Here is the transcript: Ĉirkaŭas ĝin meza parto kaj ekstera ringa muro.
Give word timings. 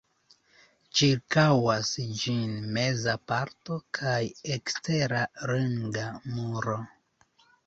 Ĉirkaŭas 1.01 1.91
ĝin 2.21 2.55
meza 2.79 3.15
parto 3.33 3.77
kaj 3.99 4.15
ekstera 4.57 5.23
ringa 5.53 6.09
muro. 6.41 6.81